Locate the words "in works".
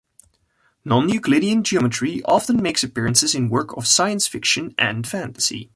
3.35-3.75